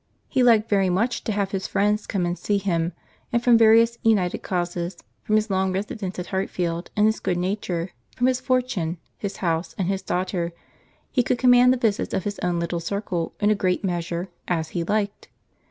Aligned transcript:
He 0.27 0.41
liked 0.41 0.67
very 0.67 0.89
much 0.89 1.23
to 1.25 1.31
have 1.31 1.51
his 1.51 1.67
friends 1.67 2.07
come 2.07 2.25
and 2.25 2.35
see 2.35 2.57
him; 2.57 2.93
and 3.31 3.43
from 3.43 3.55
various 3.55 3.99
united 4.01 4.39
causes, 4.39 4.97
from 5.21 5.35
his 5.35 5.51
long 5.51 5.71
residence 5.71 6.17
at 6.17 6.25
Hartfield, 6.25 6.89
and 6.95 7.05
his 7.05 7.19
good 7.19 7.37
nature, 7.37 7.91
from 8.17 8.25
his 8.25 8.39
fortune, 8.41 8.97
his 9.19 9.37
house, 9.45 9.75
and 9.77 9.87
his 9.87 10.01
daughter, 10.01 10.53
he 11.11 11.21
could 11.21 11.37
command 11.37 11.71
the 11.71 11.77
visits 11.77 12.15
of 12.15 12.23
his 12.23 12.39
own 12.39 12.59
little 12.59 12.79
circle, 12.79 13.35
in 13.39 13.51
a 13.51 13.53
great 13.53 13.83
measure, 13.83 14.29
as 14.47 14.69
he 14.69 14.83
liked. 14.83 15.29